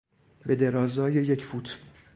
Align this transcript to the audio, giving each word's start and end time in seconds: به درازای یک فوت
به 0.45 0.55
درازای 0.55 1.13
یک 1.13 1.45
فوت 1.45 1.77